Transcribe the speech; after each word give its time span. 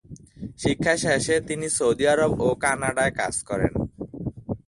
শিক্ষা 0.59 0.93
শেষে 1.03 1.35
তিনি 1.47 1.67
সৌদি 1.77 2.05
আরব 2.13 2.31
ও 2.45 2.47
কানাডায় 2.63 3.13
কাজ 3.19 3.35
করেন। 3.49 3.73